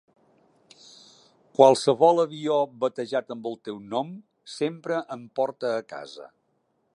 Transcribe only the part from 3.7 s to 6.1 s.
nom sempre em porta a